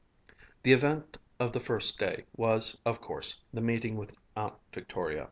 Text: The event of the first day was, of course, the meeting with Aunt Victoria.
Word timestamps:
The 0.63 0.73
event 0.73 1.19
of 1.39 1.51
the 1.53 1.59
first 1.59 1.99
day 1.99 2.25
was, 2.35 2.75
of 2.87 3.01
course, 3.01 3.37
the 3.53 3.61
meeting 3.61 3.97
with 3.97 4.17
Aunt 4.35 4.55
Victoria. 4.73 5.19